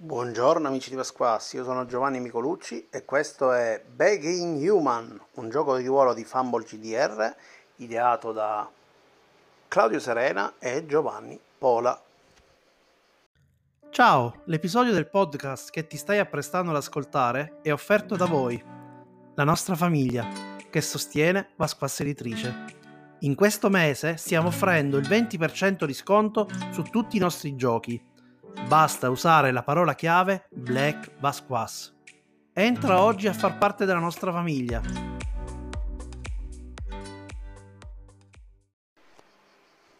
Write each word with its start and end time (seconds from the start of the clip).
Buongiorno 0.00 0.68
amici 0.68 0.90
di 0.90 0.96
Pasquassi, 0.96 1.56
io 1.56 1.64
sono 1.64 1.84
Giovanni 1.84 2.20
Micolucci 2.20 2.86
e 2.88 3.04
questo 3.04 3.50
è 3.50 3.82
Begging 3.84 4.64
Human, 4.70 5.20
un 5.32 5.50
gioco 5.50 5.76
di 5.76 5.86
ruolo 5.86 6.14
di 6.14 6.22
Fumble 6.22 6.62
GDR 6.62 7.34
ideato 7.78 8.30
da 8.30 8.70
Claudio 9.66 9.98
Serena 9.98 10.54
e 10.60 10.86
Giovanni 10.86 11.36
Pola. 11.58 12.00
Ciao, 13.90 14.42
l'episodio 14.44 14.92
del 14.92 15.08
podcast 15.08 15.70
che 15.70 15.88
ti 15.88 15.96
stai 15.96 16.20
apprestando 16.20 16.70
ad 16.70 16.76
ascoltare 16.76 17.58
è 17.62 17.72
offerto 17.72 18.14
da 18.14 18.26
voi, 18.26 18.62
la 19.34 19.44
nostra 19.44 19.74
famiglia, 19.74 20.28
che 20.70 20.80
sostiene 20.80 21.44
Pasquassa 21.56 22.04
Editrice. 22.04 22.76
In 23.22 23.34
questo 23.34 23.68
mese 23.68 24.16
stiamo 24.16 24.46
offrendo 24.46 24.96
il 24.96 25.08
20% 25.08 25.84
di 25.86 25.92
sconto 25.92 26.46
su 26.70 26.84
tutti 26.84 27.16
i 27.16 27.20
nostri 27.20 27.56
giochi 27.56 28.00
Basta 28.66 29.10
usare 29.10 29.52
la 29.52 29.62
parola 29.62 29.94
chiave 29.94 30.46
Black 30.50 31.10
Basquas. 31.18 31.94
Entra 32.52 33.02
oggi 33.02 33.28
a 33.28 33.32
far 33.32 33.56
parte 33.56 33.84
della 33.84 33.98
nostra 33.98 34.32
famiglia. 34.32 34.82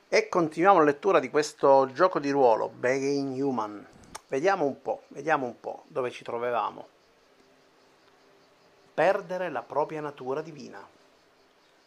E 0.08 0.28
continuiamo 0.28 0.78
la 0.78 0.84
lettura 0.84 1.20
di 1.20 1.30
questo 1.30 1.90
gioco 1.92 2.18
di 2.18 2.30
ruolo, 2.30 2.68
Begging 2.68 3.40
Human. 3.40 3.86
Vediamo 4.28 4.64
un 4.64 4.82
po', 4.82 5.02
vediamo 5.08 5.46
un 5.46 5.60
po' 5.60 5.84
dove 5.86 6.10
ci 6.10 6.24
trovavamo. 6.24 6.88
Perdere 8.94 9.50
la 9.50 9.62
propria 9.62 10.00
natura 10.00 10.42
divina. 10.42 10.84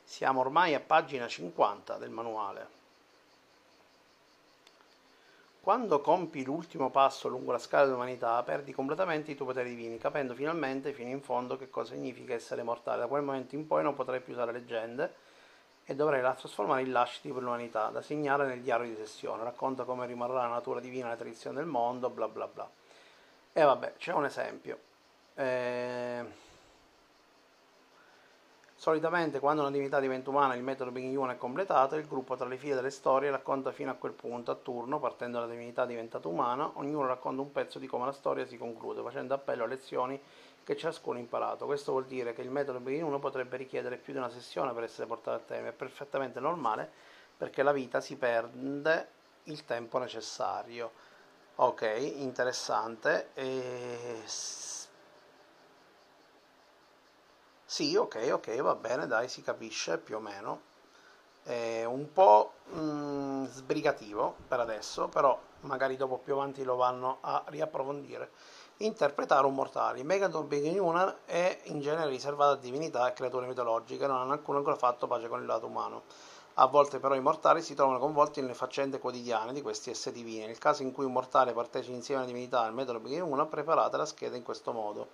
Siamo 0.03 0.39
ormai 0.39 0.73
a 0.73 0.79
pagina 0.79 1.27
50 1.27 1.97
del 1.97 2.09
manuale. 2.09 2.79
Quando 5.61 6.01
compi 6.01 6.43
l'ultimo 6.43 6.89
passo 6.89 7.27
lungo 7.27 7.51
la 7.51 7.59
scala 7.59 7.85
dell'umanità, 7.85 8.41
perdi 8.41 8.73
completamente 8.73 9.29
i 9.29 9.35
tuoi 9.35 9.49
poteri 9.49 9.69
divini, 9.69 9.99
capendo 9.99 10.33
finalmente 10.33 10.91
fino 10.91 11.09
in 11.09 11.21
fondo 11.21 11.55
che 11.55 11.69
cosa 11.69 11.93
significa 11.93 12.33
essere 12.33 12.63
mortale. 12.63 13.01
Da 13.01 13.07
quel 13.07 13.21
momento 13.21 13.53
in 13.53 13.67
poi 13.67 13.83
non 13.83 13.93
potrai 13.93 14.21
più 14.21 14.33
usare 14.33 14.51
leggende 14.51 15.13
e 15.85 15.93
dovrai 15.93 16.19
trasformare 16.19 16.81
in 16.81 16.91
lasciti 16.91 17.29
per 17.29 17.43
l'umanità, 17.43 17.89
da 17.89 18.01
segnare 18.01 18.47
nel 18.47 18.61
diario 18.61 18.87
di 18.87 18.95
sessione. 18.95 19.43
Racconta 19.43 19.83
come 19.83 20.07
rimarrà 20.07 20.33
la 20.33 20.47
natura 20.47 20.79
divina, 20.79 21.09
la 21.09 21.15
tradizione 21.15 21.57
del 21.57 21.67
mondo, 21.67 22.09
bla 22.09 22.27
bla 22.27 22.47
bla. 22.47 22.67
E 23.53 23.61
vabbè, 23.61 23.93
c'è 23.97 24.13
un 24.13 24.25
esempio. 24.25 24.79
Eh 25.35 26.49
Solitamente 28.81 29.39
quando 29.39 29.61
una 29.61 29.69
divinità 29.69 29.99
diventa 29.99 30.31
umana 30.31 30.55
il 30.55 30.63
metodo 30.63 30.89
Being 30.89 31.15
Human 31.15 31.29
è 31.29 31.37
completato, 31.37 31.97
il 31.97 32.07
gruppo 32.07 32.35
tra 32.35 32.47
le 32.47 32.57
file 32.57 32.73
delle 32.73 32.89
storie 32.89 33.29
racconta 33.29 33.71
fino 33.71 33.91
a 33.91 33.93
quel 33.93 34.13
punto 34.13 34.49
a 34.49 34.55
turno, 34.55 34.99
partendo 34.99 35.37
dalla 35.37 35.51
divinità 35.51 35.85
diventata 35.85 36.27
umana, 36.27 36.71
ognuno 36.73 37.05
racconta 37.05 37.43
un 37.43 37.51
pezzo 37.51 37.77
di 37.77 37.85
come 37.85 38.05
la 38.05 38.11
storia 38.11 38.43
si 38.47 38.57
conclude, 38.57 39.03
facendo 39.03 39.35
appello 39.35 39.65
a 39.65 39.67
lezioni 39.67 40.19
che 40.63 40.75
ciascuno 40.75 41.17
ha 41.17 41.19
imparato. 41.19 41.67
Questo 41.67 41.91
vuol 41.91 42.05
dire 42.05 42.33
che 42.33 42.41
il 42.41 42.49
metodo 42.49 42.79
Being 42.79 43.05
Human 43.05 43.19
potrebbe 43.19 43.55
richiedere 43.55 43.97
più 43.97 44.13
di 44.13 44.17
una 44.17 44.29
sessione 44.29 44.73
per 44.73 44.81
essere 44.81 45.05
portato 45.05 45.37
a 45.37 45.45
termine, 45.45 45.69
è 45.69 45.73
perfettamente 45.73 46.39
normale 46.39 46.89
perché 47.37 47.61
la 47.61 47.73
vita 47.73 48.01
si 48.01 48.15
perde 48.15 49.07
il 49.43 49.63
tempo 49.63 49.99
necessario. 49.99 50.89
Ok, 51.57 51.83
interessante. 52.15 53.27
E 53.35 54.21
Sì, 57.73 57.95
ok, 57.95 58.29
ok, 58.33 58.61
va 58.61 58.75
bene, 58.75 59.07
dai, 59.07 59.29
si 59.29 59.41
capisce 59.41 59.97
più 59.97 60.17
o 60.17 60.19
meno. 60.19 60.59
È 61.43 61.85
un 61.85 62.11
po' 62.11 62.51
mm, 62.73 63.45
sbrigativo 63.45 64.35
per 64.47 64.59
adesso, 64.59 65.07
però 65.07 65.37
magari 65.61 65.95
dopo 65.95 66.17
più 66.17 66.33
avanti 66.33 66.63
lo 66.63 66.75
vanno 66.75 67.19
a 67.21 67.41
riapprofondire. 67.47 68.31
Interpretare 68.77 69.45
un 69.45 69.53
mortale. 69.53 70.03
Megaton 70.03 70.47
Beginner 70.49 71.19
è 71.25 71.59
in 71.65 71.79
genere 71.79 72.09
riservato 72.09 72.53
a 72.53 72.57
divinità 72.57 73.07
e 73.07 73.13
creature 73.13 73.47
mitologiche, 73.47 74.05
non 74.05 74.17
hanno 74.17 74.33
alcuno 74.33 74.57
ancora 74.57 74.75
fatto 74.75 75.07
pace 75.07 75.29
con 75.29 75.39
il 75.39 75.45
lato 75.45 75.67
umano. 75.67 76.03
A 76.55 76.65
volte 76.67 76.99
però 76.99 77.15
i 77.15 77.21
mortali 77.21 77.61
si 77.61 77.73
trovano 77.73 77.99
coinvolti 77.99 78.41
nelle 78.41 78.53
faccende 78.53 78.99
quotidiane 78.99 79.53
di 79.53 79.61
questi 79.61 79.89
esseri 79.91 80.15
divini. 80.17 80.45
Nel 80.45 80.57
caso 80.57 80.81
in 80.83 80.91
cui 80.91 81.05
un 81.05 81.13
mortale 81.13 81.53
partecipi 81.53 81.95
insieme 81.95 82.21
alla 82.21 82.29
divinità 82.29 82.61
al 82.63 82.73
metodo 82.73 82.99
Beginner, 82.99 83.45
preparate 83.47 83.95
la 83.97 84.05
scheda 84.05 84.35
in 84.35 84.43
questo 84.43 84.73
modo. 84.73 85.07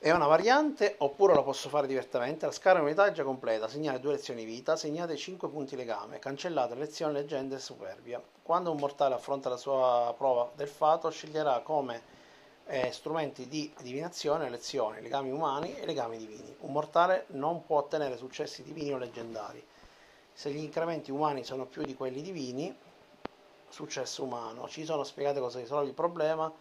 È 0.00 0.12
una 0.12 0.28
variante 0.28 0.94
oppure 0.98 1.34
lo 1.34 1.42
posso 1.42 1.68
fare 1.68 1.88
direttamente. 1.88 2.46
La 2.46 2.52
scala 2.52 2.80
unità 2.80 3.06
è 3.06 3.10
già 3.10 3.24
completa. 3.24 3.66
Segnate 3.66 3.98
due 3.98 4.12
lezioni 4.12 4.44
vita, 4.44 4.76
segnate 4.76 5.16
5 5.16 5.48
punti 5.48 5.74
legame, 5.74 6.20
cancellate 6.20 6.76
lezione 6.76 7.14
leggenda 7.14 7.56
e 7.56 7.58
superbia. 7.58 8.22
Quando 8.40 8.70
un 8.70 8.76
mortale 8.78 9.16
affronta 9.16 9.48
la 9.48 9.56
sua 9.56 10.14
prova 10.16 10.52
del 10.54 10.68
fato, 10.68 11.10
sceglierà 11.10 11.62
come 11.62 12.00
eh, 12.66 12.92
strumenti 12.92 13.48
di 13.48 13.74
divinazione 13.80 14.48
lezioni, 14.48 15.00
legami 15.00 15.32
umani 15.32 15.74
e 15.74 15.84
legami 15.84 16.16
divini. 16.16 16.54
Un 16.60 16.70
mortale 16.70 17.24
non 17.30 17.64
può 17.66 17.78
ottenere 17.78 18.16
successi 18.16 18.62
divini 18.62 18.92
o 18.92 18.98
leggendari. 18.98 19.66
Se 20.32 20.48
gli 20.52 20.62
incrementi 20.62 21.10
umani 21.10 21.42
sono 21.42 21.64
più 21.66 21.82
di 21.82 21.96
quelli 21.96 22.22
divini, 22.22 22.72
successo 23.68 24.22
umano. 24.22 24.68
Ci 24.68 24.84
sono 24.84 25.02
spiegate 25.02 25.40
cosa 25.40 25.58
risolve 25.58 25.88
il 25.88 25.94
problema, 25.94 26.52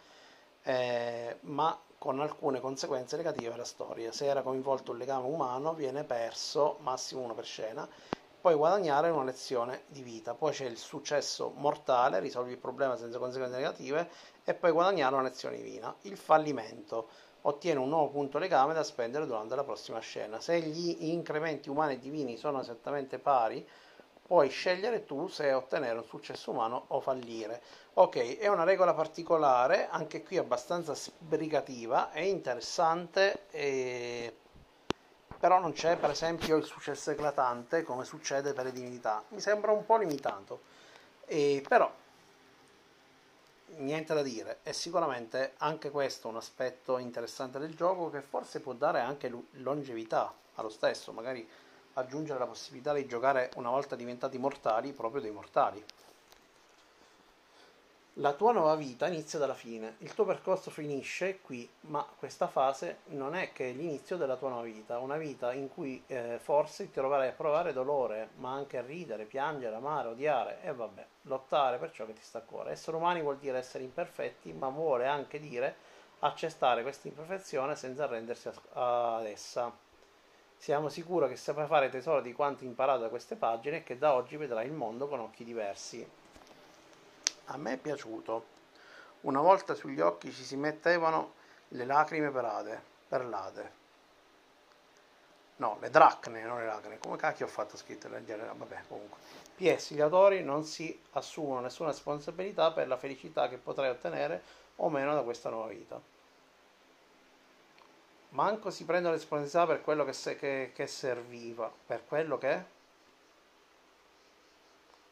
eh, 0.63 1.37
ma 1.41 1.79
con 1.97 2.19
alcune 2.19 2.59
conseguenze 2.59 3.17
negative 3.17 3.53
alla 3.53 3.63
storia. 3.63 4.11
Se 4.11 4.25
era 4.25 4.41
coinvolto 4.41 4.91
un 4.91 4.97
legame 4.97 5.27
umano, 5.27 5.73
viene 5.73 6.03
perso 6.03 6.77
massimo 6.81 7.21
uno 7.21 7.33
per 7.33 7.45
scena, 7.45 7.87
puoi 8.39 8.55
guadagnare 8.55 9.09
una 9.09 9.23
lezione 9.23 9.83
di 9.87 10.01
vita. 10.03 10.33
Poi 10.33 10.53
c'è 10.53 10.65
il 10.65 10.77
successo 10.77 11.51
mortale, 11.55 12.19
risolvi 12.19 12.51
il 12.51 12.57
problema 12.57 12.95
senza 12.95 13.17
conseguenze 13.17 13.57
negative 13.57 14.09
e 14.43 14.53
puoi 14.53 14.71
guadagnare 14.71 15.15
una 15.15 15.23
lezione 15.23 15.57
divina. 15.57 15.93
Il 16.01 16.17
fallimento 16.17 17.09
ottiene 17.41 17.79
un 17.79 17.89
nuovo 17.89 18.09
punto 18.09 18.37
legame 18.37 18.73
da 18.73 18.83
spendere 18.83 19.25
durante 19.25 19.55
la 19.55 19.63
prossima 19.63 19.99
scena. 19.99 20.39
Se 20.39 20.59
gli 20.59 21.09
incrementi 21.11 21.69
umani 21.69 21.93
e 21.93 21.99
divini 21.99 22.37
sono 22.37 22.59
esattamente 22.59 23.19
pari, 23.19 23.67
puoi 24.27 24.49
scegliere 24.49 25.05
tu 25.05 25.27
se 25.27 25.53
ottenere 25.53 25.97
un 25.97 26.03
successo 26.03 26.51
umano 26.51 26.83
o 26.87 26.99
fallire. 26.99 27.61
Ok, 27.93 28.37
è 28.37 28.47
una 28.47 28.65
regola 28.65 28.93
particolare, 28.93 29.87
anche 29.89 30.21
qui 30.21 30.37
abbastanza 30.37 30.93
sbrigativa, 30.93 32.11
è 32.11 32.19
interessante, 32.19 33.45
e... 33.49 34.35
però 35.39 35.59
non 35.59 35.71
c'è 35.71 35.95
per 35.95 36.11
esempio 36.11 36.57
il 36.57 36.65
successo 36.65 37.09
eclatante 37.09 37.83
come 37.83 38.03
succede 38.03 38.53
per 38.53 38.65
le 38.65 38.73
divinità. 38.73 39.23
Mi 39.29 39.39
sembra 39.39 39.71
un 39.71 39.85
po' 39.85 39.97
limitato, 39.97 40.61
e... 41.25 41.63
però 41.67 41.89
niente 43.77 44.13
da 44.13 44.21
dire, 44.21 44.59
è 44.61 44.73
sicuramente 44.73 45.53
anche 45.57 45.89
questo 45.89 46.27
un 46.27 46.35
aspetto 46.35 46.97
interessante 46.97 47.59
del 47.59 47.75
gioco 47.75 48.09
che 48.09 48.21
forse 48.21 48.59
può 48.59 48.73
dare 48.73 48.99
anche 48.99 49.31
longevità 49.51 50.33
allo 50.55 50.69
stesso, 50.69 51.11
magari 51.11 51.47
aggiungere 51.97 52.39
la 52.39 52.45
possibilità 52.45 52.93
di 52.93 53.07
giocare 53.07 53.51
una 53.55 53.69
volta 53.69 53.95
diventati 53.95 54.37
mortali 54.37 54.93
proprio 54.93 55.21
dei 55.21 55.31
mortali. 55.31 55.83
La 58.19 58.33
tua 58.33 58.51
nuova 58.51 58.75
vita 58.75 59.05
inizia 59.07 59.37
dalla 59.37 59.53
fine, 59.53 59.97
il 59.99 60.11
tuo 60.15 60.25
percorso 60.25 60.71
finisce 60.71 61.39
qui, 61.39 61.69
ma 61.81 62.03
questa 62.17 62.47
fase 62.47 63.01
non 63.09 63.35
è 63.35 63.51
che 63.51 63.69
l'inizio 63.69 64.17
della 64.17 64.37
tua 64.37 64.49
nuova 64.49 64.63
vita, 64.63 64.97
una 64.97 65.17
vita 65.17 65.53
in 65.53 65.69
cui 65.69 66.01
eh, 66.07 66.39
forse 66.41 66.85
ti 66.85 66.93
troverai 66.93 67.27
a 67.27 67.33
provare 67.33 67.73
dolore, 67.73 68.29
ma 68.37 68.53
anche 68.53 68.79
a 68.79 68.81
ridere, 68.81 69.25
piangere, 69.25 69.75
amare, 69.75 70.07
odiare 70.07 70.61
e 70.63 70.73
vabbè, 70.73 71.05
lottare 71.23 71.77
per 71.77 71.91
ciò 71.91 72.07
che 72.07 72.13
ti 72.13 72.23
sta 72.23 72.39
a 72.39 72.41
cuore. 72.41 72.71
Essere 72.71 72.97
umani 72.97 73.21
vuol 73.21 73.37
dire 73.37 73.59
essere 73.59 73.83
imperfetti, 73.83 74.51
ma 74.51 74.69
vuole 74.69 75.05
anche 75.05 75.39
dire 75.39 75.75
accettare 76.19 76.81
questa 76.81 77.07
imperfezione 77.07 77.75
senza 77.75 78.05
arrendersi 78.05 78.49
ad 78.73 79.25
essa. 79.27 79.85
Siamo 80.57 80.89
sicuri 80.89 81.29
che 81.29 81.35
saprai 81.37 81.67
fare 81.67 81.89
tesoro 81.89 82.19
di 82.19 82.33
quanto 82.33 82.65
imparato 82.65 83.01
da 83.01 83.09
queste 83.09 83.35
pagine 83.35 83.77
e 83.77 83.83
che 83.83 83.97
da 83.97 84.13
oggi 84.13 84.35
vedrai 84.35 84.65
il 84.65 84.73
mondo 84.73 85.07
con 85.07 85.19
occhi 85.19 85.45
diversi. 85.45 86.05
A 87.45 87.57
me 87.57 87.73
è 87.73 87.77
piaciuto. 87.77 88.55
Una 89.21 89.39
volta 89.39 89.75
sugli 89.75 90.01
occhi 90.01 90.31
ci 90.33 90.43
si 90.43 90.57
mettevano 90.57 91.33
le 91.69 91.85
lacrime 91.85 92.31
perate, 92.31 92.81
perlate. 93.07 93.71
No, 95.57 95.77
le 95.79 95.89
dracne, 95.89 96.43
non 96.43 96.59
le 96.59 96.65
lacrime. 96.65 96.97
Come 96.99 97.17
cacchio 97.17 97.45
ho 97.45 97.49
fatto 97.49 97.77
scritto 97.77 98.09
leggere? 98.09 98.51
Vabbè, 98.53 98.81
comunque. 98.87 99.19
PS, 99.55 99.93
gli 99.93 100.01
autori 100.01 100.43
non 100.43 100.65
si 100.65 101.01
assumono 101.11 101.61
nessuna 101.61 101.89
responsabilità 101.89 102.71
per 102.71 102.87
la 102.87 102.97
felicità 102.97 103.47
che 103.47 103.57
potrai 103.57 103.89
ottenere 103.89 104.41
o 104.77 104.89
meno 104.89 105.13
da 105.13 105.21
questa 105.21 105.49
nuova 105.49 105.67
vita 105.67 106.16
manco 108.37 108.69
si 108.69 108.85
prendono 108.85 109.15
responsabilità 109.15 109.65
per 109.65 109.81
quello 109.81 110.05
che, 110.05 110.13
se, 110.13 110.35
che, 110.35 110.71
che 110.71 110.85
serviva, 110.85 111.71
per 111.87 112.05
quello 112.05 112.37
che 112.37 112.63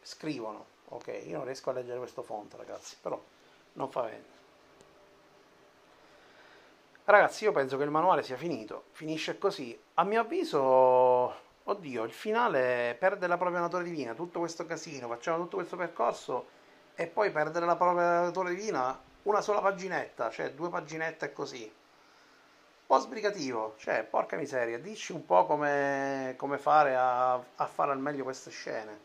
scrivono. 0.01 0.73
Ok, 0.89 1.07
io 1.25 1.37
non 1.37 1.45
riesco 1.45 1.71
a 1.71 1.73
leggere 1.73 1.97
questo 1.97 2.21
font, 2.21 2.53
ragazzi, 2.53 2.95
però 3.01 3.19
non 3.73 3.89
fa 3.89 4.01
bene. 4.03 4.33
Ragazzi, 7.05 7.45
io 7.45 7.51
penso 7.51 7.77
che 7.77 7.83
il 7.83 7.89
manuale 7.89 8.21
sia 8.21 8.37
finito. 8.37 8.85
Finisce 8.91 9.39
così. 9.39 9.77
A 9.95 10.03
mio 10.03 10.21
avviso, 10.21 10.59
oddio, 11.63 12.03
il 12.03 12.11
finale 12.11 12.95
perde 12.99 13.25
la 13.25 13.37
propria 13.37 13.61
natura 13.61 13.81
divina. 13.81 14.13
Tutto 14.13 14.37
questo 14.37 14.67
casino, 14.67 15.07
facciamo 15.07 15.39
tutto 15.39 15.57
questo 15.57 15.75
percorso 15.75 16.47
e 16.93 17.07
poi 17.07 17.31
perdere 17.31 17.65
la 17.65 17.75
propria 17.75 18.21
natura 18.21 18.49
divina 18.49 19.01
una 19.23 19.41
sola 19.41 19.61
paginetta, 19.61 20.29
cioè 20.29 20.53
due 20.53 20.69
paginette 20.69 21.33
così. 21.33 21.71
Po' 22.87 22.99
sbrigativo, 22.99 23.73
cioè, 23.77 24.03
porca 24.03 24.37
miseria, 24.37 24.77
dici 24.77 25.11
un 25.11 25.25
po' 25.25 25.47
come, 25.47 26.35
come 26.37 26.59
fare 26.59 26.95
a, 26.95 27.33
a, 27.33 27.65
fare 27.65 27.91
al 27.91 27.97
meglio 27.97 28.23
queste 28.23 28.51
scene. 28.51 28.99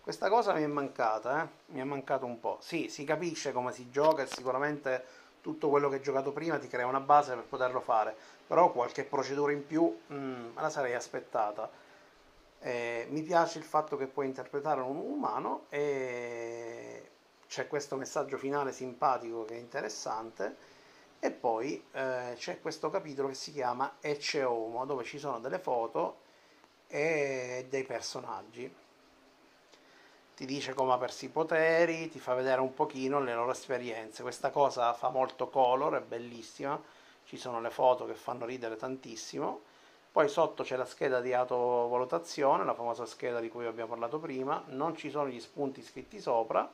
Questa 0.00 0.28
cosa 0.28 0.52
mi 0.52 0.62
è 0.62 0.66
mancata, 0.68 1.42
eh? 1.42 1.48
mi 1.72 1.80
è 1.80 1.84
mancato 1.84 2.24
un 2.24 2.38
po'. 2.38 2.58
Sì, 2.60 2.88
si 2.88 3.02
capisce 3.02 3.50
come 3.50 3.72
si 3.72 3.90
gioca 3.90 4.22
e 4.22 4.26
sicuramente 4.26 5.04
tutto 5.40 5.68
quello 5.68 5.88
che 5.88 5.96
hai 5.96 6.02
giocato 6.02 6.30
prima 6.30 6.58
ti 6.58 6.68
crea 6.68 6.86
una 6.86 7.00
base 7.00 7.34
per 7.34 7.42
poterlo 7.42 7.80
fare, 7.80 8.16
però 8.46 8.70
qualche 8.70 9.02
procedura 9.02 9.50
in 9.50 9.66
più 9.66 9.82
mm, 10.12 10.54
me 10.54 10.62
la 10.62 10.70
sarei 10.70 10.94
aspettata. 10.94 11.68
Eh, 12.60 13.08
mi 13.10 13.22
piace 13.22 13.58
il 13.58 13.64
fatto 13.64 13.96
che 13.96 14.06
puoi 14.06 14.26
interpretare 14.26 14.80
un 14.82 14.98
umano 14.98 15.66
e 15.68 17.10
c'è 17.48 17.66
questo 17.66 17.96
messaggio 17.96 18.38
finale 18.38 18.70
simpatico 18.70 19.44
che 19.44 19.54
è 19.54 19.58
interessante 19.58 20.75
e 21.26 21.32
poi 21.32 21.84
eh, 21.90 22.34
c'è 22.36 22.60
questo 22.60 22.88
capitolo 22.88 23.26
che 23.26 23.34
si 23.34 23.50
chiama 23.52 23.96
Ecce 24.00 24.44
Homo 24.44 24.84
dove 24.84 25.02
ci 25.02 25.18
sono 25.18 25.40
delle 25.40 25.58
foto 25.58 26.18
e 26.86 27.66
dei 27.68 27.82
personaggi. 27.82 28.72
Ti 30.36 30.46
dice 30.46 30.72
come 30.72 30.92
ha 30.92 30.98
perso 30.98 31.24
i 31.24 31.28
poteri 31.28 32.08
ti 32.08 32.20
fa 32.20 32.34
vedere 32.34 32.60
un 32.60 32.72
pochino 32.74 33.18
le 33.18 33.34
loro 33.34 33.50
esperienze. 33.50 34.22
Questa 34.22 34.50
cosa 34.50 34.92
fa 34.92 35.08
molto 35.08 35.48
color 35.48 35.94
è 35.94 36.00
bellissima. 36.00 36.80
Ci 37.24 37.36
sono 37.36 37.60
le 37.60 37.70
foto 37.70 38.06
che 38.06 38.14
fanno 38.14 38.44
ridere 38.44 38.76
tantissimo. 38.76 39.62
Poi 40.12 40.28
sotto 40.28 40.62
c'è 40.62 40.76
la 40.76 40.84
scheda 40.84 41.20
di 41.20 41.32
autovalutazione 41.34 42.64
la 42.64 42.74
famosa 42.74 43.04
scheda 43.04 43.40
di 43.40 43.48
cui 43.48 43.66
abbiamo 43.66 43.90
parlato 43.90 44.20
prima. 44.20 44.62
Non 44.68 44.96
ci 44.96 45.10
sono 45.10 45.28
gli 45.28 45.40
spunti 45.40 45.82
scritti 45.82 46.20
sopra. 46.20 46.72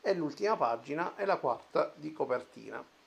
E 0.00 0.14
l'ultima 0.14 0.56
pagina 0.56 1.16
è 1.16 1.24
la 1.24 1.38
quarta 1.38 1.92
di 1.96 2.12
copertina 2.12 2.98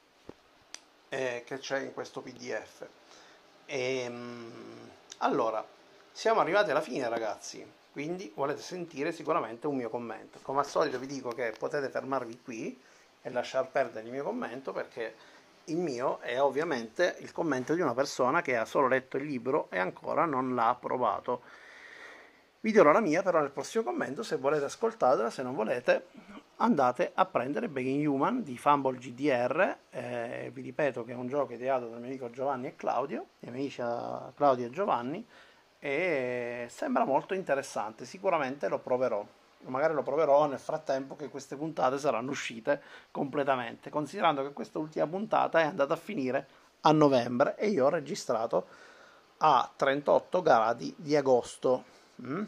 eh, 1.13 1.43
che 1.45 1.59
c'è 1.59 1.79
in 1.79 1.93
questo 1.93 2.21
pdf 2.21 2.87
e, 3.65 3.99
ehm, 3.99 4.89
allora 5.19 5.65
siamo 6.11 6.39
arrivati 6.39 6.71
alla 6.71 6.81
fine 6.81 7.07
ragazzi. 7.07 7.65
Quindi 7.91 8.31
volete 8.33 8.61
sentire 8.61 9.11
sicuramente 9.11 9.67
un 9.67 9.75
mio 9.75 9.89
commento. 9.89 10.39
Come 10.41 10.59
al 10.59 10.65
solito 10.65 10.97
vi 10.97 11.05
dico 11.05 11.29
che 11.29 11.53
potete 11.57 11.89
fermarvi 11.89 12.41
qui 12.41 12.79
e 13.21 13.29
lasciar 13.29 13.69
perdere 13.69 14.07
il 14.07 14.11
mio 14.11 14.23
commento 14.23 14.73
perché 14.73 15.15
il 15.65 15.77
mio 15.77 16.19
è 16.21 16.41
ovviamente 16.41 17.15
il 17.19 17.31
commento 17.31 17.75
di 17.75 17.81
una 17.81 17.93
persona 17.93 18.41
che 18.41 18.57
ha 18.57 18.65
solo 18.65 18.87
letto 18.87 19.17
il 19.17 19.25
libro 19.25 19.67
e 19.69 19.77
ancora 19.77 20.25
non 20.25 20.55
l'ha 20.55 20.75
provato 20.79 21.43
vi 22.63 22.71
dirò 22.71 22.93
la 22.93 23.01
mia 23.01 23.21
però 23.21 23.41
nel 23.41 23.51
prossimo 23.51 23.83
commento 23.83 24.23
se 24.23 24.37
volete 24.37 24.63
ascoltatela 24.65 25.29
se 25.29 25.43
non 25.43 25.53
volete 25.53 26.07
andate 26.57 27.11
a 27.13 27.25
prendere 27.25 27.67
Begging 27.67 28.07
Human 28.07 28.41
di 28.41 28.57
Fumble 28.57 28.97
GDR, 28.97 29.77
eh, 29.89 30.49
vi 30.53 30.61
ripeto 30.61 31.03
che 31.03 31.11
è 31.11 31.15
un 31.15 31.27
gioco 31.27 31.51
ideato 31.51 31.87
dal 31.87 31.99
mio 31.99 32.07
amico 32.07 32.29
Giovanni 32.29 32.67
e 32.67 32.75
Claudio, 32.77 33.25
miei 33.39 33.55
amici 33.55 33.81
Claudio 34.35 34.65
e 34.65 34.69
Giovanni, 34.69 35.25
e 35.79 36.65
sembra 36.69 37.03
molto 37.03 37.33
interessante, 37.33 38.05
sicuramente 38.05 38.69
lo 38.69 38.79
proverò, 38.79 39.25
magari 39.65 39.93
lo 39.93 40.03
proverò 40.03 40.47
nel 40.47 40.59
frattempo 40.59 41.17
che 41.17 41.27
queste 41.27 41.57
puntate 41.57 41.97
saranno 41.97 42.31
uscite 42.31 42.81
completamente, 43.11 43.89
considerando 43.89 44.41
che 44.43 44.53
questa 44.53 44.79
ultima 44.79 45.07
puntata 45.07 45.59
è 45.59 45.65
andata 45.65 45.93
a 45.95 45.97
finire 45.97 46.47
a 46.81 46.93
novembre 46.93 47.57
e 47.57 47.67
io 47.67 47.85
ho 47.85 47.89
registrato 47.89 48.67
a 49.37 49.69
38 49.75 50.41
gradi 50.41 50.93
di 50.97 51.15
agosto. 51.17 52.01
Mm? 52.21 52.43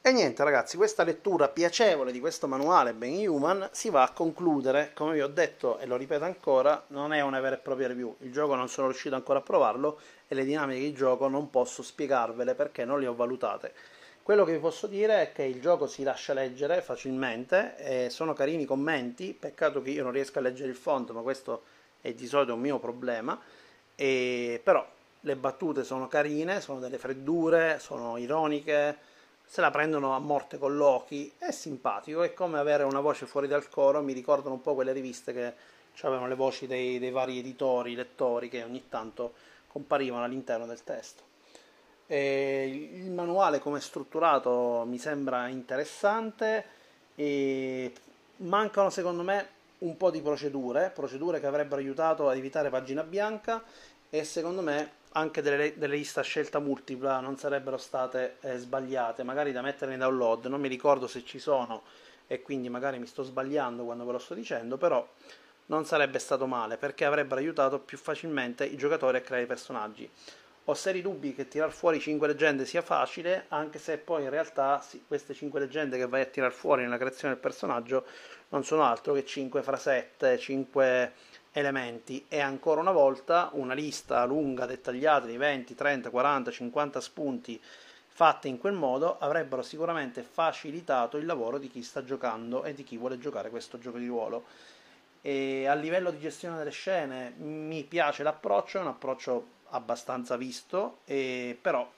E 0.00 0.12
niente 0.12 0.42
ragazzi, 0.42 0.78
questa 0.78 1.02
lettura 1.02 1.48
piacevole 1.48 2.12
di 2.12 2.20
questo 2.20 2.46
manuale 2.46 2.94
Ben 2.94 3.28
Human 3.28 3.68
si 3.72 3.90
va 3.90 4.04
a 4.04 4.12
concludere, 4.12 4.92
come 4.94 5.12
vi 5.12 5.20
ho 5.20 5.28
detto 5.28 5.76
e 5.78 5.86
lo 5.86 5.96
ripeto 5.96 6.24
ancora, 6.24 6.82
non 6.88 7.12
è 7.12 7.20
una 7.20 7.40
vera 7.40 7.56
e 7.56 7.58
propria 7.58 7.88
review, 7.88 8.16
il 8.20 8.32
gioco 8.32 8.54
non 8.54 8.68
sono 8.68 8.86
riuscito 8.86 9.14
ancora 9.14 9.40
a 9.40 9.42
provarlo 9.42 10.00
e 10.26 10.34
le 10.34 10.44
dinamiche 10.44 10.80
di 10.80 10.94
gioco 10.94 11.28
non 11.28 11.50
posso 11.50 11.82
spiegarvele 11.82 12.54
perché 12.54 12.86
non 12.86 13.00
le 13.00 13.06
ho 13.06 13.14
valutate. 13.14 13.74
Quello 14.22 14.44
che 14.44 14.52
vi 14.52 14.58
posso 14.58 14.86
dire 14.86 15.22
è 15.22 15.32
che 15.32 15.42
il 15.42 15.60
gioco 15.60 15.86
si 15.86 16.02
lascia 16.02 16.32
leggere 16.32 16.80
facilmente, 16.80 18.08
sono 18.10 18.32
carini 18.32 18.62
i 18.62 18.66
commenti, 18.66 19.36
peccato 19.38 19.82
che 19.82 19.90
io 19.90 20.04
non 20.04 20.12
riesca 20.12 20.38
a 20.38 20.42
leggere 20.42 20.70
il 20.70 20.76
font, 20.76 21.10
ma 21.10 21.20
questo 21.20 21.62
è 22.00 22.12
di 22.12 22.26
solito 22.26 22.54
un 22.54 22.60
mio 22.60 22.78
problema, 22.78 23.38
e, 23.94 24.60
però 24.62 24.86
le 25.20 25.36
battute 25.36 25.84
sono 25.84 26.08
carine, 26.08 26.60
sono 26.60 26.78
delle 26.78 26.98
freddure, 26.98 27.78
sono 27.78 28.16
ironiche, 28.16 28.96
se 29.44 29.60
la 29.60 29.70
prendono 29.70 30.14
a 30.14 30.18
morte 30.18 30.58
con 30.58 30.76
Loki, 30.76 31.32
è 31.38 31.50
simpatico, 31.50 32.22
è 32.22 32.34
come 32.34 32.58
avere 32.58 32.84
una 32.84 33.00
voce 33.00 33.26
fuori 33.26 33.48
dal 33.48 33.68
coro, 33.68 34.02
mi 34.02 34.12
ricordano 34.12 34.54
un 34.54 34.60
po' 34.60 34.74
quelle 34.74 34.92
riviste 34.92 35.32
che 35.32 35.54
avevano 36.02 36.28
le 36.28 36.34
voci 36.34 36.66
dei, 36.66 36.98
dei 36.98 37.10
vari 37.10 37.38
editori, 37.38 37.94
lettori 37.94 38.48
che 38.48 38.62
ogni 38.62 38.88
tanto 38.88 39.32
comparivano 39.66 40.24
all'interno 40.24 40.66
del 40.66 40.84
testo. 40.84 41.22
E 42.06 42.90
il 42.92 43.10
manuale 43.10 43.58
come 43.58 43.78
è 43.78 43.80
strutturato 43.80 44.84
mi 44.86 44.98
sembra 44.98 45.48
interessante 45.48 46.64
e 47.14 47.92
mancano 48.36 48.90
secondo 48.90 49.22
me 49.22 49.56
un 49.78 49.96
po' 49.96 50.10
di 50.10 50.20
procedure, 50.20 50.90
procedure 50.94 51.40
che 51.40 51.46
avrebbero 51.46 51.80
aiutato 51.80 52.28
ad 52.28 52.36
evitare 52.36 52.70
pagina 52.70 53.02
bianca 53.02 53.62
e 54.10 54.24
secondo 54.24 54.62
me 54.62 54.96
anche 55.12 55.42
delle, 55.42 55.76
delle 55.76 55.96
liste 55.96 56.20
a 56.20 56.22
scelta 56.22 56.58
multipla 56.58 57.20
non 57.20 57.36
sarebbero 57.36 57.76
state 57.76 58.36
eh, 58.40 58.56
sbagliate, 58.58 59.22
magari 59.22 59.52
da 59.52 59.62
mettere 59.62 59.92
in 59.92 60.00
download, 60.00 60.46
non 60.46 60.60
mi 60.60 60.68
ricordo 60.68 61.06
se 61.06 61.24
ci 61.24 61.38
sono 61.38 61.82
e 62.26 62.42
quindi 62.42 62.68
magari 62.68 62.98
mi 62.98 63.06
sto 63.06 63.22
sbagliando 63.22 63.84
quando 63.84 64.04
ve 64.04 64.12
lo 64.12 64.18
sto 64.18 64.34
dicendo, 64.34 64.76
però 64.76 65.06
non 65.66 65.84
sarebbe 65.84 66.18
stato 66.18 66.46
male 66.46 66.76
perché 66.76 67.04
avrebbero 67.04 67.40
aiutato 67.40 67.78
più 67.78 67.98
facilmente 67.98 68.64
i 68.64 68.76
giocatori 68.76 69.16
a 69.16 69.20
creare 69.20 69.44
i 69.44 69.48
personaggi. 69.48 70.10
Ho 70.64 70.74
seri 70.74 71.00
dubbi 71.00 71.34
che 71.34 71.48
tirar 71.48 71.72
fuori 71.72 71.98
5 71.98 72.26
leggende 72.26 72.66
sia 72.66 72.82
facile, 72.82 73.46
anche 73.48 73.78
se 73.78 73.96
poi 73.96 74.24
in 74.24 74.30
realtà 74.30 74.82
sì, 74.82 75.02
queste 75.06 75.32
5 75.32 75.58
leggende 75.60 75.96
che 75.96 76.06
vai 76.06 76.20
a 76.20 76.26
tirar 76.26 76.52
fuori 76.52 76.82
nella 76.82 76.98
creazione 76.98 77.32
del 77.32 77.42
personaggio 77.42 78.04
non 78.50 78.64
sono 78.64 78.84
altro 78.84 79.12
che 79.12 79.24
5 79.24 79.62
frasette, 79.62 80.38
5 80.38 81.12
elementi 81.52 82.24
e 82.28 82.40
ancora 82.40 82.80
una 82.80 82.92
volta 82.92 83.50
una 83.52 83.74
lista 83.74 84.24
lunga, 84.24 84.66
dettagliata 84.66 85.26
di 85.26 85.36
20, 85.36 85.74
30, 85.74 86.10
40, 86.10 86.50
50 86.50 87.00
spunti 87.00 87.60
fatte 88.18 88.48
in 88.48 88.58
quel 88.58 88.72
modo 88.72 89.16
avrebbero 89.18 89.62
sicuramente 89.62 90.22
facilitato 90.22 91.18
il 91.18 91.26
lavoro 91.26 91.58
di 91.58 91.68
chi 91.68 91.82
sta 91.82 92.04
giocando 92.04 92.64
e 92.64 92.74
di 92.74 92.82
chi 92.82 92.96
vuole 92.96 93.18
giocare 93.18 93.50
questo 93.50 93.78
gioco 93.78 93.98
di 93.98 94.06
ruolo. 94.06 94.44
E 95.20 95.66
a 95.66 95.74
livello 95.74 96.10
di 96.10 96.18
gestione 96.18 96.56
delle 96.58 96.70
scene 96.70 97.34
mi 97.38 97.84
piace 97.84 98.22
l'approccio, 98.22 98.78
è 98.78 98.80
un 98.80 98.88
approccio 98.88 99.46
abbastanza 99.70 100.36
visto, 100.36 100.98
però 101.04 101.88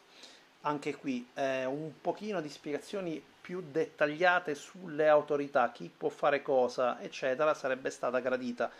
anche 0.62 0.96
qui 0.96 1.26
eh, 1.34 1.64
un 1.64 1.92
pochino 2.00 2.40
di 2.40 2.48
spiegazioni 2.50 3.22
più 3.50 3.64
dettagliate 3.68 4.54
sulle 4.54 5.08
autorità, 5.08 5.72
chi 5.72 5.90
può 5.94 6.08
fare 6.08 6.40
cosa, 6.40 7.00
eccetera, 7.00 7.52
sarebbe 7.52 7.90
stata 7.90 8.20
gradita. 8.20 8.70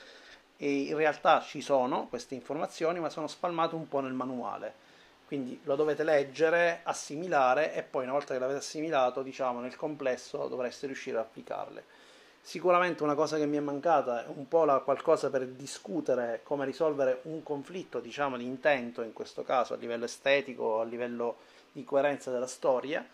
E 0.57 0.83
in 0.83 0.97
realtà 0.97 1.41
ci 1.41 1.61
sono 1.61 2.07
queste 2.07 2.37
informazioni 2.37 3.00
ma 3.00 3.11
sono 3.11 3.27
spalmate 3.27 3.75
un 3.75 3.89
po' 3.89 3.99
nel 3.99 4.12
manuale. 4.12 4.73
Quindi 5.27 5.61
lo 5.65 5.75
dovete 5.75 6.05
leggere, 6.05 6.83
assimilare 6.85 7.75
e 7.75 7.83
poi 7.83 8.05
una 8.05 8.12
volta 8.12 8.33
che 8.33 8.39
l'avete 8.39 8.61
assimilato 8.61 9.23
diciamo 9.23 9.59
nel 9.59 9.75
complesso 9.75 10.47
dovreste 10.47 10.87
riuscire 10.87 11.19
ad 11.19 11.25
applicarle. 11.25 11.85
Sicuramente 12.41 13.03
una 13.03 13.17
cosa 13.17 13.39
che 13.39 13.47
mi 13.47 13.57
è 13.57 13.61
mancata 13.61 14.25
è 14.25 14.29
un 14.29 14.47
po' 14.47 14.65
la, 14.65 14.79
qualcosa 14.79 15.31
per 15.31 15.49
discutere 15.49 16.43
come 16.45 16.65
risolvere 16.65 17.23
un 17.23 17.43
conflitto 17.43 17.99
diciamo 17.99 18.37
di 18.37 18.45
intento 18.45 19.03
in 19.03 19.12
questo 19.12 19.43
caso 19.43 19.75
a 19.75 19.77
livello 19.77 20.05
estetico 20.05 20.81
a 20.81 20.85
livello 20.85 21.39
di 21.73 21.85
coerenza 21.85 22.31
della 22.31 22.47
storia 22.47 23.05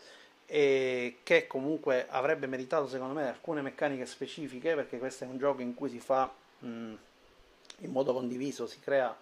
e 0.47 1.19
che 1.23 1.47
comunque 1.47 2.07
avrebbe 2.09 2.47
meritato 2.47 2.87
secondo 2.87 3.15
me 3.15 3.29
alcune 3.29 3.63
meccaniche 3.63 4.07
specifiche 4.07 4.75
perché 4.75 4.99
questo 4.99 5.25
è 5.25 5.27
un 5.27 5.39
gioco 5.39 5.61
in 5.61 5.75
cui 5.75 5.91
si 5.91 5.99
fa 5.99 6.33
mh, 6.61 6.95
in 7.79 7.91
modo 7.91 8.13
condiviso 8.13 8.67
si 8.67 8.79
crea 8.81 9.15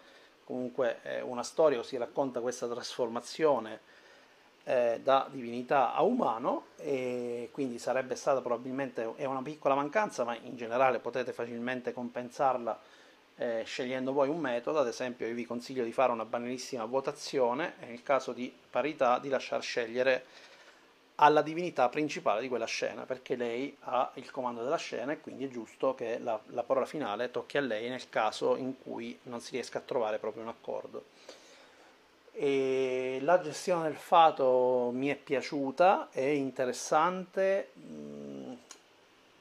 comunque 0.44 1.00
eh, 1.02 1.22
una 1.22 1.42
storia 1.42 1.78
o 1.78 1.82
si 1.82 1.96
racconta 1.96 2.40
questa 2.40 2.68
trasformazione 2.68 3.92
eh, 4.64 5.00
da 5.02 5.28
divinità 5.30 5.94
a 5.94 6.02
umano 6.02 6.66
e 6.76 7.48
quindi 7.52 7.78
sarebbe 7.78 8.14
stata 8.14 8.40
probabilmente 8.40 9.02
una 9.18 9.42
piccola 9.42 9.74
mancanza 9.74 10.24
ma 10.24 10.36
in 10.36 10.56
generale 10.56 10.98
potete 10.98 11.32
facilmente 11.32 11.92
compensarla 11.92 12.78
eh, 13.36 13.62
scegliendo 13.64 14.12
voi 14.12 14.28
un 14.28 14.38
metodo. 14.38 14.78
Ad 14.78 14.86
esempio 14.86 15.26
io 15.26 15.34
vi 15.34 15.44
consiglio 15.44 15.84
di 15.84 15.92
fare 15.92 16.12
una 16.12 16.24
banalissima 16.24 16.84
votazione 16.84 17.74
e 17.80 17.86
nel 17.86 18.02
caso 18.02 18.32
di 18.32 18.52
parità 18.70 19.18
di 19.18 19.28
lasciar 19.28 19.62
scegliere 19.62 20.24
alla 21.16 21.42
divinità 21.42 21.88
principale 21.88 22.40
di 22.40 22.48
quella 22.48 22.64
scena, 22.66 23.04
perché 23.04 23.36
lei 23.36 23.76
ha 23.80 24.10
il 24.14 24.30
comando 24.30 24.62
della 24.62 24.76
scena 24.76 25.12
e 25.12 25.20
quindi 25.20 25.44
è 25.44 25.48
giusto 25.48 25.94
che 25.94 26.18
la, 26.18 26.40
la, 26.46 26.64
parola 26.64 26.86
finale 26.86 27.30
tocchi 27.30 27.56
a 27.56 27.60
lei 27.60 27.88
nel 27.88 28.08
caso 28.08 28.56
in 28.56 28.78
cui 28.82 29.16
non 29.24 29.40
si 29.40 29.52
riesca 29.52 29.78
a 29.78 29.82
trovare 29.82 30.18
proprio 30.18 30.42
un 30.42 30.48
accordo. 30.48 31.04
E 32.32 33.18
la 33.22 33.40
gestione 33.40 33.84
del 33.84 33.96
fato 33.96 34.90
mi 34.92 35.06
è 35.06 35.14
piaciuta, 35.14 36.08
è 36.10 36.20
interessante, 36.20 37.70
mm, 37.78 38.52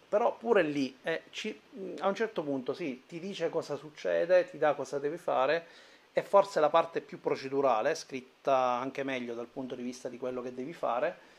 però 0.07 0.35
pure 0.37 0.61
lì 0.61 0.95
eh, 1.01 1.23
ci, 1.31 1.59
a 1.99 2.07
un 2.07 2.13
certo 2.13 2.43
punto 2.43 2.75
sì, 2.75 3.03
ti 3.07 3.19
dice 3.19 3.49
cosa 3.49 3.75
succede, 3.77 4.47
ti 4.47 4.59
dà 4.59 4.75
cosa 4.75 4.99
devi 4.99 5.17
fare 5.17 5.65
e 6.13 6.21
forse 6.21 6.59
la 6.59 6.69
parte 6.69 7.01
più 7.01 7.19
procedurale, 7.19 7.95
scritta 7.95 8.55
anche 8.55 9.01
meglio 9.01 9.33
dal 9.33 9.47
punto 9.47 9.73
di 9.73 9.81
vista 9.81 10.09
di 10.09 10.19
quello 10.19 10.43
che 10.43 10.53
devi 10.53 10.71
fare, 10.71 11.31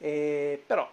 e, 0.00 0.62
però 0.66 0.88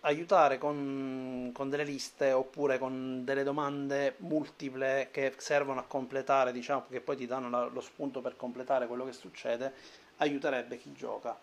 aiutare 0.00 0.58
con, 0.58 1.50
con, 1.54 1.70
delle 1.70 1.84
liste 1.84 2.32
oppure 2.32 2.78
con 2.78 3.24
delle 3.24 3.44
domande 3.44 4.16
multiple 4.18 5.08
che 5.12 5.32
servono 5.36 5.78
a 5.80 5.84
completare, 5.84 6.50
diciamo, 6.50 6.86
che 6.90 7.00
poi 7.00 7.16
ti 7.16 7.26
danno 7.26 7.48
la, 7.48 7.64
lo 7.66 7.80
spunto 7.80 8.20
per 8.20 8.36
completare 8.36 8.88
quello 8.88 9.04
che 9.04 9.12
succede, 9.12 9.72
aiuterebbe 10.16 10.76
chi 10.76 10.92
gioca. 10.92 11.38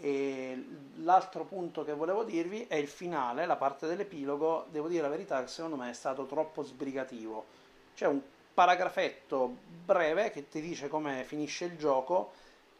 E 0.00 0.64
l'altro 0.96 1.44
punto 1.44 1.82
che 1.84 1.94
volevo 1.94 2.24
dirvi 2.24 2.66
è 2.66 2.74
il 2.74 2.88
finale, 2.88 3.46
la 3.46 3.56
parte 3.56 3.86
dell'epilogo, 3.86 4.66
devo 4.70 4.88
dire 4.88 5.02
la 5.02 5.08
verità 5.08 5.40
che 5.40 5.48
secondo 5.48 5.76
me 5.76 5.88
è 5.88 5.94
stato 5.94 6.26
troppo 6.26 6.62
sbrigativo. 6.62 7.46
C'è 7.94 8.06
un 8.06 8.20
paragrafetto 8.52 9.56
breve 9.84 10.30
che 10.30 10.48
ti 10.50 10.60
dice 10.60 10.88
come 10.88 11.24
finisce 11.24 11.64
il 11.64 11.78
gioco 11.78 12.32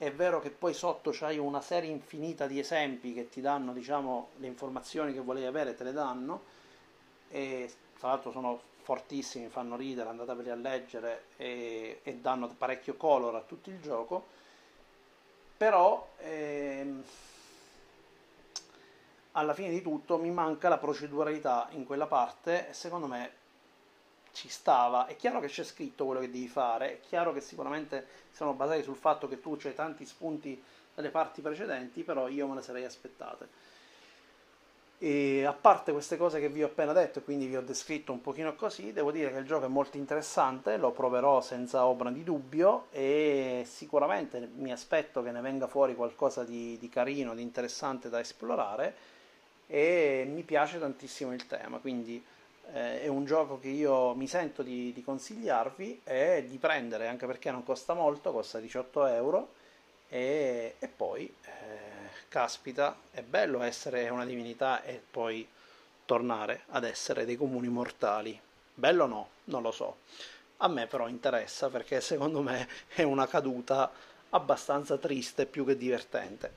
è 0.03 0.13
vero 0.13 0.41
che 0.41 0.51
poi 0.51 0.75
sotto 0.75 1.13
c'hai 1.13 1.39
una 1.39 1.61
serie 1.61 1.89
infinita 1.89 2.49
di 2.49 2.59
esempi 2.59 3.15
che 3.15 3.29
ti 3.29 3.41
danno, 3.41 3.73
diciamo, 3.73 4.31
le 4.39 4.49
informazioni 4.49 5.13
che 5.13 5.21
volevi 5.21 5.47
avere, 5.47 5.77
te 5.77 5.85
le 5.85 5.93
danno, 5.93 6.43
e 7.29 7.73
tra 8.01 8.09
l'altro 8.09 8.33
sono 8.33 8.61
fortissimi, 8.83 9.47
fanno 9.47 9.77
ridere, 9.77 10.09
andateveli 10.09 10.51
a 10.51 10.57
leggere 10.57 11.27
e, 11.37 12.01
e 12.03 12.17
danno 12.17 12.49
parecchio 12.49 12.97
color 12.97 13.37
a 13.37 13.43
tutto 13.43 13.71
il 13.71 13.81
gioco, 13.81 14.27
però 15.57 16.09
ehm, 16.19 17.05
alla 19.33 19.55
fine 19.55 19.71
di 19.71 19.83
tutto 19.83 20.19
mi 20.19 20.33
manca 20.33 20.69
la 20.69 20.79
proceduralità 20.79 21.69
in 21.71 21.87
quella 21.87 22.09
parte 22.09 22.71
e 22.71 22.73
secondo 22.73 23.07
me 23.07 23.42
ci 24.33 24.49
stava. 24.49 25.07
È 25.07 25.17
chiaro 25.17 25.41
che 25.41 25.49
c'è 25.49 25.65
scritto 25.65 26.05
quello 26.05 26.21
che 26.21 26.31
devi 26.31 26.49
fare, 26.49 26.95
è 26.95 27.01
chiaro 27.01 27.33
che 27.33 27.41
sicuramente 27.41 28.07
sono 28.33 28.53
basati 28.53 28.83
sul 28.83 28.97
fatto 28.97 29.29
che 29.29 29.41
tu 29.41 29.59
hai 29.63 29.75
tanti 29.75 30.05
spunti 30.05 30.61
dalle 30.95 31.11
parti 31.11 31.41
precedenti, 31.41 32.03
però 32.03 32.29
io 32.29 32.47
me 32.47 32.57
le 32.57 32.63
sarei 32.63 32.85
aspettate. 32.85 33.71
E 34.99 35.45
a 35.45 35.53
parte 35.53 35.91
queste 35.91 36.17
cose 36.17 36.39
che 36.39 36.49
vi 36.49 36.63
ho 36.63 36.67
appena 36.67 36.93
detto 36.93 37.19
e 37.19 37.23
quindi 37.25 37.47
vi 37.47 37.57
ho 37.57 37.63
descritto 37.63 38.13
un 38.13 38.21
pochino 38.21 38.55
così, 38.55 38.93
devo 38.93 39.11
dire 39.11 39.33
che 39.33 39.39
il 39.39 39.45
gioco 39.45 39.65
è 39.65 39.69
molto 39.69 39.97
interessante, 39.97 40.77
lo 40.77 40.93
proverò 40.93 41.41
senza 41.41 41.87
ombra 41.87 42.09
di 42.11 42.23
dubbio 42.23 42.87
e 42.93 43.65
sicuramente 43.67 44.49
mi 44.59 44.71
aspetto 44.71 45.21
che 45.25 45.33
ne 45.33 45.41
venga 45.41 45.67
fuori 45.67 45.97
qualcosa 45.97 46.45
di, 46.45 46.79
di 46.79 46.89
carino, 46.89 47.35
di 47.35 47.43
interessante 47.43 48.09
da 48.11 48.21
esplorare 48.21 48.95
e 49.67 50.25
mi 50.33 50.43
piace 50.43 50.79
tantissimo 50.79 51.33
il 51.33 51.49
tema, 51.49 51.79
quindi 51.79 52.25
eh, 52.73 53.03
è 53.03 53.09
un 53.09 53.25
gioco 53.25 53.59
che 53.59 53.69
io 53.69 54.15
mi 54.15 54.27
sento 54.27 54.63
di, 54.63 54.93
di, 54.93 55.03
consigliarvi 55.03 56.03
e 56.05 56.45
di 56.49 56.59
prendere 56.59 57.09
anche 57.09 57.27
perché 57.27 57.51
non 57.51 57.65
costa 57.65 57.95
molto, 57.95 58.33
costa 58.33 58.59
18 58.61 59.07
euro 59.07 59.53
e, 60.09 60.77
e 60.79 60.89
poi 60.89 61.33
eh, 61.45 61.51
caspita 62.29 62.97
è 63.11 63.23
bello 63.23 63.63
essere 63.63 64.09
una 64.09 64.25
divinità 64.25 64.83
e 64.83 65.03
poi 65.11 65.47
tornare 66.05 66.63
ad 66.69 66.85
essere 66.85 67.25
dei 67.25 67.37
comuni 67.37 67.69
mortali. 67.69 68.39
Bello 68.75 69.07
no, 69.07 69.29
non 69.45 69.63
lo 69.63 69.71
so. 69.71 69.99
A 70.59 70.69
me 70.69 70.87
però 70.87 71.09
interessa 71.09 71.69
perché 71.69 72.01
secondo 72.01 72.41
me 72.43 72.69
è 72.95 73.03
una 73.03 73.27
caduta 73.27 73.91
abbastanza 74.31 74.97
triste 74.97 75.47
più 75.47 75.65
che 75.65 75.77
divertente. 75.77 76.55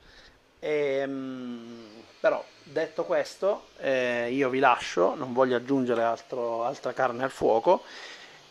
Ehm, 0.66 2.02
però 2.18 2.44
detto 2.64 3.04
questo, 3.04 3.68
eh, 3.78 4.32
io 4.32 4.48
vi 4.48 4.58
lascio, 4.58 5.14
non 5.14 5.32
voglio 5.32 5.54
aggiungere 5.54 6.02
altro, 6.02 6.64
altra 6.64 6.92
carne 6.92 7.22
al 7.22 7.30
fuoco 7.30 7.84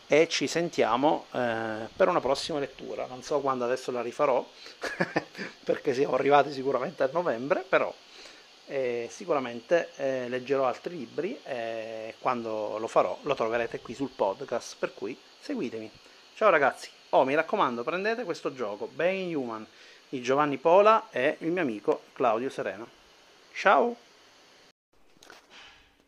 e 0.06 0.26
ci 0.26 0.46
sentiamo 0.46 1.26
eh, 1.32 1.88
per 1.94 2.08
una 2.08 2.20
prossima 2.20 2.58
lettura. 2.58 3.04
Non 3.06 3.22
so 3.22 3.40
quando 3.40 3.64
adesso 3.66 3.90
la 3.90 4.00
rifarò, 4.00 4.42
perché 5.62 5.92
siamo 5.92 6.14
arrivati 6.14 6.52
sicuramente 6.52 7.02
a 7.02 7.10
novembre, 7.12 7.66
però 7.68 7.92
eh, 8.64 9.08
sicuramente 9.10 9.90
eh, 9.96 10.28
leggerò 10.30 10.64
altri 10.64 10.96
libri 10.96 11.38
e 11.44 12.14
quando 12.18 12.78
lo 12.78 12.86
farò 12.86 13.18
lo 13.22 13.34
troverete 13.34 13.80
qui 13.80 13.92
sul 13.92 14.08
podcast, 14.08 14.76
per 14.78 14.94
cui 14.94 15.14
seguitemi. 15.40 15.90
Ciao 16.34 16.48
ragazzi, 16.48 16.88
oh 17.10 17.24
mi 17.24 17.34
raccomando 17.34 17.82
prendete 17.82 18.24
questo 18.24 18.54
gioco, 18.54 18.86
Being 18.86 19.36
Human 19.36 19.66
di 20.08 20.22
Giovanni 20.22 20.56
Pola 20.56 21.08
e 21.10 21.36
il 21.40 21.50
mio 21.50 21.62
amico 21.62 22.02
Claudio 22.12 22.48
Sereno. 22.48 22.86
Ciao! 23.52 23.96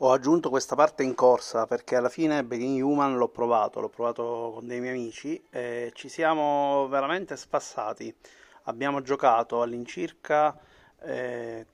Ho 0.01 0.13
aggiunto 0.13 0.51
questa 0.51 0.77
parte 0.77 1.03
in 1.03 1.17
corsa 1.17 1.67
perché 1.67 1.97
alla 1.97 2.09
fine 2.09 2.45
Begin 2.45 2.81
Human 2.81 3.17
l'ho 3.17 3.29
provato, 3.29 3.81
l'ho 3.81 3.89
provato 3.89 4.53
con 4.55 4.67
dei 4.69 4.79
miei 4.81 4.95
amici 4.95 5.43
e 5.51 5.91
ci 5.95 6.09
siamo 6.09 6.87
veramente 6.87 7.37
spassati. 7.37 8.15
Abbiamo 8.65 9.03
giocato 9.03 9.63
all'incirca 9.63 10.57
eh, 11.01 11.67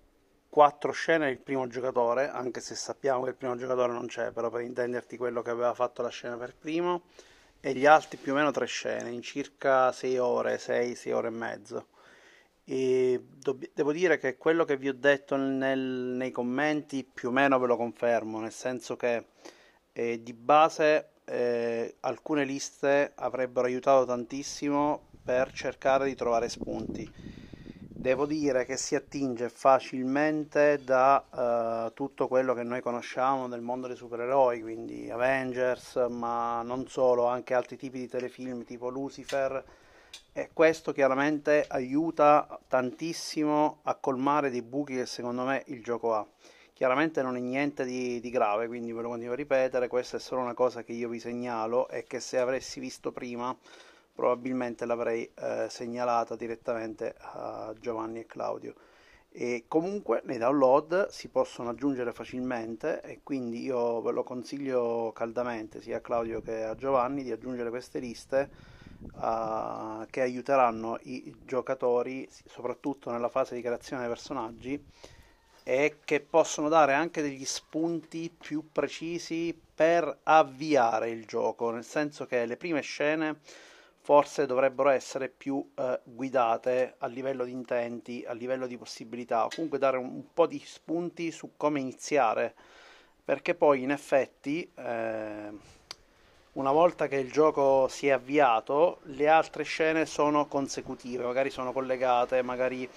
4 0.49 0.93
scene 0.93 1.29
il 1.29 1.39
primo 1.39 1.67
giocatore, 1.67 2.31
anche 2.31 2.61
se 2.61 2.75
sappiamo 2.75 3.25
che 3.25 3.31
il 3.31 3.37
primo 3.37 3.57
giocatore 3.57 3.93
non 3.93 4.07
c'è, 4.07 4.31
però 4.31 4.49
per 4.49 4.63
intenderti 4.63 5.19
quello 5.19 5.43
che 5.43 5.51
aveva 5.51 5.75
fatto 5.75 6.01
la 6.01 6.09
scena 6.09 6.37
per 6.37 6.55
primo, 6.55 7.03
e 7.61 7.75
gli 7.75 7.85
altri 7.87 8.17
più 8.17 8.33
o 8.33 8.37
meno 8.37 8.51
3 8.53 8.65
scene, 8.67 9.11
in 9.11 9.21
circa 9.21 9.93
6 9.93 10.19
ore, 10.19 10.57
6-6 10.57 11.13
ore 11.13 11.29
e 11.29 11.31
mezzo. 11.31 11.87
E 12.65 13.23
devo 13.75 13.93
dire 13.93 14.17
che 14.19 14.37
quello 14.39 14.65
che 14.65 14.79
vi 14.79 14.89
ho 14.89 14.95
detto 14.95 15.37
nel, 15.37 15.79
nei 15.79 16.31
commenti 16.31 17.05
più 17.05 17.29
o 17.29 17.33
meno 17.33 17.59
ve 17.59 17.67
lo 17.67 17.77
confermo, 17.77 18.41
nel 18.41 18.53
senso 18.53 18.97
che 18.97 19.27
eh, 19.93 20.23
di 20.23 20.33
base 20.33 21.11
eh, 21.25 21.97
alcune 22.01 22.45
liste 22.45 23.13
avrebbero 23.17 23.67
aiutato 23.67 24.07
tantissimo 24.07 25.09
per 25.23 25.53
cercare 25.53 26.07
di 26.07 26.15
trovare 26.15 26.49
spunti. 26.49 27.43
Devo 28.05 28.27
dire 28.27 28.67
che 28.67 28.77
si 28.77 28.95
attinge 28.95 29.49
facilmente 29.49 30.79
da 30.85 31.87
uh, 31.87 31.93
tutto 31.95 32.29
quello 32.29 32.53
che 32.53 32.63
noi 32.63 32.83
conosciamo 32.83 33.49
del 33.49 33.63
mondo 33.63 33.87
dei 33.87 33.97
supereroi, 33.97 34.61
quindi 34.61 35.09
Avengers, 35.11 36.05
ma 36.11 36.61
non 36.61 36.87
solo, 36.87 37.25
anche 37.25 37.55
altri 37.55 37.79
tipi 37.79 38.01
di 38.01 38.09
telefilm 38.09 38.65
tipo 38.65 38.91
Lucifer 38.91 39.65
e 40.33 40.51
questo 40.53 40.93
chiaramente 40.93 41.65
aiuta 41.69 42.59
tantissimo 42.67 43.81
a 43.83 43.95
colmare 43.95 44.51
dei 44.51 44.63
buchi 44.63 44.95
che 44.97 45.07
secondo 45.07 45.45
me 45.45 45.63
il 45.67 45.83
gioco 45.83 46.15
ha. 46.15 46.27
Chiaramente 46.73 47.23
non 47.23 47.37
è 47.37 47.41
niente 47.41 47.85
di, 47.85 48.19
di, 48.19 48.31
grave, 48.31 48.67
quindi 48.67 48.93
ve 48.93 49.03
lo 49.03 49.09
continuo 49.09 49.35
a 49.35 49.37
ripetere, 49.37 49.87
questa 49.87 50.17
è 50.17 50.21
solo 50.21 50.41
una 50.41 50.55
cosa 50.55 50.83
che 50.83 50.93
io 50.93 51.09
vi 51.09 51.21
segnalo 51.21 51.89
e 51.89 52.03
che 52.05 52.19
se 52.19 52.39
avessi 52.39 52.81
visto 52.81 53.13
prima 53.13 53.57
probabilmente 54.13 54.85
l'avrei 54.85 55.31
eh, 55.35 55.67
segnalata 55.69 56.37
direttamente 56.37 57.15
a 57.19 57.73
Giovanni 57.79 58.21
e 58.21 58.27
Claudio. 58.27 58.75
E 59.31 59.65
comunque 59.67 60.23
nei 60.25 60.39
download 60.39 61.09
si 61.09 61.29
possono 61.29 61.71
aggiungere 61.71 62.13
facilmente 62.13 63.01
e 63.03 63.21
quindi 63.23 63.63
io 63.63 64.01
ve 64.01 64.13
lo 64.13 64.23
consiglio 64.23 65.11
caldamente 65.13 65.81
sia 65.81 65.97
a 65.97 66.01
Claudio 66.01 66.41
che 66.41 66.63
a 66.63 66.77
Giovanni 66.77 67.25
di 67.25 67.33
aggiungere 67.33 67.71
queste 67.71 67.99
liste 67.99 68.74
uh, 69.13 70.07
che 70.11 70.21
aiuteranno 70.21 70.99
i 71.03 71.35
giocatori 71.45 72.29
soprattutto 72.47 73.11
nella 73.11 73.29
fase 73.29 73.55
di 73.55 73.63
creazione 73.63 74.03
dei 74.03 74.11
personaggi 74.11 74.85
e 75.63 75.97
che 76.05 76.21
possono 76.21 76.69
dare 76.69 76.93
anche 76.93 77.23
degli 77.23 77.45
spunti 77.45 78.31
più 78.37 78.71
precisi 78.71 79.59
per 79.75 80.19
avviare 80.25 81.11
il 81.11 81.25
gioco, 81.25 81.71
nel 81.71 81.85
senso 81.85 82.27
che 82.27 82.45
le 82.45 82.57
prime 82.57 82.83
scene 82.83 83.39
forse 84.05 84.45
dovrebbero 84.45 84.91
essere 84.91 85.31
più 85.31 85.67
eh, 85.75 85.99
guidate 86.05 86.97
a 86.99 87.07
livello 87.07 87.45
di 87.47 87.53
intenti, 87.53 88.23
a 88.27 88.35
livello 88.35 88.67
di 88.67 88.77
possibilità, 88.77 89.49
comunque 89.55 89.79
dare 89.79 89.97
un, 89.97 90.05
un 90.05 90.25
po' 90.35 90.47
di 90.47 90.63
spunti 90.63 91.31
su 91.31 91.53
come 91.57 91.81
iniziare, 91.81 92.55
perché 93.25 93.55
poi 93.55 93.83
in 93.83 93.91
effetti 93.91 94.71
eh, 94.75 95.51
una 96.55 96.73
volta 96.73 97.09
che 97.09 97.17
il 97.17 97.31
gioco 97.31 97.89
si 97.89 98.09
è 98.09 98.11
avviato, 98.11 99.01
le 99.05 99.29
altre 99.29 99.65
scene 99.65 100.07
sono 100.07 100.47
consecutive, 100.47 101.25
magari 101.25 101.51
sono 101.51 101.73
collegate, 101.73 102.43
magari 102.43 102.89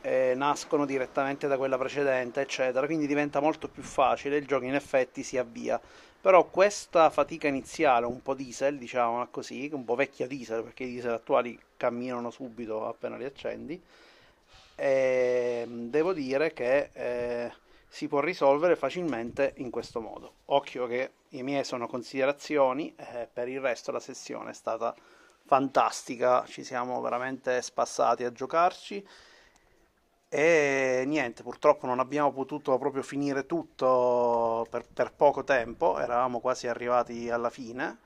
eh, 0.00 0.32
nascono 0.36 0.86
direttamente 0.86 1.46
da 1.46 1.56
quella 1.56 1.76
precedente, 1.76 2.40
eccetera. 2.40 2.86
Quindi 2.86 3.06
diventa 3.06 3.40
molto 3.40 3.68
più 3.68 3.82
facile, 3.82 4.36
il 4.36 4.46
gioco 4.46 4.64
in 4.64 4.74
effetti 4.74 5.22
si 5.22 5.36
avvia. 5.36 5.80
Però 6.20 6.44
questa 6.44 7.10
fatica 7.10 7.48
iniziale, 7.48 8.06
un 8.06 8.22
po' 8.22 8.34
diesel, 8.34 8.78
diciamo 8.78 9.26
così, 9.30 9.68
un 9.72 9.84
po' 9.84 9.94
vecchia 9.94 10.26
diesel, 10.26 10.62
perché 10.62 10.84
i 10.84 10.90
diesel 10.90 11.12
attuali 11.12 11.58
camminano 11.76 12.30
subito 12.30 12.86
appena 12.86 13.16
li 13.18 13.24
accendi, 13.24 13.78
eh, 14.76 15.66
devo 15.68 16.12
dire 16.14 16.52
che 16.54 16.88
eh, 16.94 17.52
si 17.94 18.08
può 18.08 18.18
risolvere 18.18 18.74
facilmente 18.74 19.52
in 19.58 19.70
questo 19.70 20.00
modo. 20.00 20.38
Occhio 20.46 20.88
che 20.88 21.12
i 21.28 21.44
miei 21.44 21.62
sono 21.62 21.86
considerazioni, 21.86 22.92
eh, 22.96 23.28
per 23.32 23.46
il 23.46 23.60
resto 23.60 23.92
la 23.92 24.00
sessione 24.00 24.50
è 24.50 24.52
stata 24.52 24.92
fantastica, 25.44 26.44
ci 26.44 26.64
siamo 26.64 27.00
veramente 27.00 27.62
spassati 27.62 28.24
a 28.24 28.32
giocarci 28.32 29.06
E 30.28 31.04
niente, 31.06 31.44
purtroppo 31.44 31.86
non 31.86 32.00
abbiamo 32.00 32.32
potuto 32.32 32.76
proprio 32.78 33.02
finire 33.04 33.46
tutto 33.46 34.66
per, 34.68 34.84
per 34.92 35.12
poco 35.14 35.44
tempo, 35.44 36.00
eravamo 36.00 36.40
quasi 36.40 36.66
arrivati 36.66 37.30
alla 37.30 37.50
fine 37.50 37.98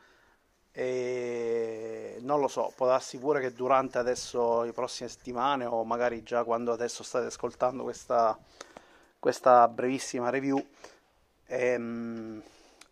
e 0.73 2.18
non 2.21 2.40
lo 2.40 2.47
so, 2.49 2.73
può 2.76 2.87
darsi 2.87 3.18
pure 3.18 3.40
che 3.40 3.52
durante 3.52 3.99
adesso 3.99 4.62
le 4.62 4.73
prossime 4.73 5.09
settimane 5.09 5.64
o 5.64 5.83
magari 5.85 6.23
già 6.23 6.45
quando 6.45 6.73
adesso 6.73 7.02
state 7.02 7.26
ascoltando 7.26 7.83
questa, 7.83 8.38
questa 9.19 9.67
brevissima 9.69 10.31
review 10.31 10.65
ehm, 11.47 12.43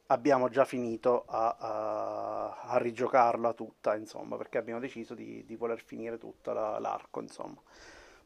abbiamo 0.06 0.48
già 0.48 0.64
finito 0.64 1.24
a, 1.26 1.56
a, 1.58 2.60
a, 2.62 2.78
rigiocarla 2.78 3.52
tutta, 3.52 3.94
insomma, 3.96 4.36
perché 4.36 4.58
abbiamo 4.58 4.80
deciso 4.80 5.14
di, 5.14 5.44
di 5.44 5.56
voler 5.56 5.80
finire 5.80 6.18
tutta 6.18 6.52
la, 6.52 6.78
l'arco, 6.78 7.20
insomma. 7.20 7.60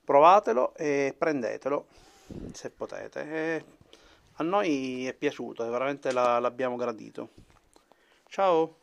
Provatelo 0.03 0.75
e 0.75 1.15
prendetelo 1.17 1.87
se 2.53 2.71
potete. 2.71 3.31
E 3.31 3.65
a 4.35 4.43
noi 4.43 5.07
è 5.07 5.15
piaciuto, 5.15 5.69
veramente 5.69 6.13
la, 6.13 6.39
l'abbiamo 6.39 6.77
gradito. 6.77 7.29
Ciao! 8.27 8.80